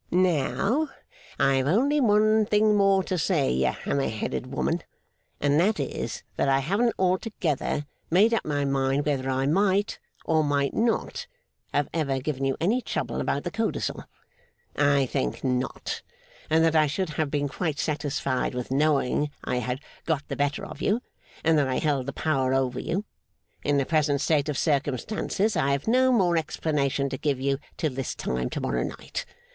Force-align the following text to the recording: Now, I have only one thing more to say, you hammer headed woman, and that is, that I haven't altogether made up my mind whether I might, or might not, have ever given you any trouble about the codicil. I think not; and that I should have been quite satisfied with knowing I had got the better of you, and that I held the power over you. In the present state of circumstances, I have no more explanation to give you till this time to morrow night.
Now, 0.09 0.89
I 1.37 1.57
have 1.57 1.67
only 1.67 2.01
one 2.01 2.47
thing 2.47 2.75
more 2.75 3.03
to 3.03 3.19
say, 3.19 3.51
you 3.51 3.67
hammer 3.67 4.07
headed 4.07 4.47
woman, 4.47 4.81
and 5.39 5.59
that 5.59 5.79
is, 5.79 6.23
that 6.37 6.49
I 6.49 6.57
haven't 6.57 6.95
altogether 6.97 7.85
made 8.09 8.33
up 8.33 8.43
my 8.43 8.65
mind 8.65 9.05
whether 9.05 9.29
I 9.29 9.45
might, 9.45 9.99
or 10.25 10.43
might 10.43 10.73
not, 10.73 11.27
have 11.71 11.87
ever 11.93 12.17
given 12.19 12.45
you 12.45 12.57
any 12.59 12.81
trouble 12.81 13.21
about 13.21 13.43
the 13.43 13.51
codicil. 13.51 14.05
I 14.75 15.05
think 15.05 15.43
not; 15.43 16.01
and 16.49 16.65
that 16.65 16.75
I 16.75 16.87
should 16.87 17.09
have 17.09 17.29
been 17.29 17.47
quite 17.47 17.77
satisfied 17.77 18.55
with 18.55 18.71
knowing 18.71 19.29
I 19.43 19.57
had 19.57 19.81
got 20.07 20.27
the 20.29 20.35
better 20.35 20.65
of 20.65 20.81
you, 20.81 21.01
and 21.43 21.59
that 21.59 21.67
I 21.67 21.77
held 21.77 22.07
the 22.07 22.11
power 22.13 22.55
over 22.55 22.79
you. 22.79 23.05
In 23.63 23.77
the 23.77 23.85
present 23.85 24.19
state 24.19 24.49
of 24.49 24.57
circumstances, 24.57 25.55
I 25.55 25.73
have 25.73 25.87
no 25.87 26.11
more 26.11 26.37
explanation 26.37 27.07
to 27.09 27.19
give 27.19 27.39
you 27.39 27.59
till 27.77 27.93
this 27.93 28.15
time 28.15 28.49
to 28.49 28.59
morrow 28.59 28.81
night. 28.81 29.27